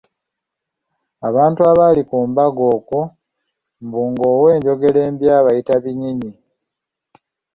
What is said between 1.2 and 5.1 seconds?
Abantu abaali ku mbaga okwo mbu ng'owenjogera